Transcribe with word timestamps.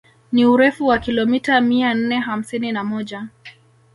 Ni 0.31 0.45
urefu 0.45 0.87
wa 0.87 0.99
kilomita 0.99 1.61
mia 1.61 1.93
nne 1.93 2.19
hamsini 2.19 2.71
na 2.71 2.83
moja 2.83 3.27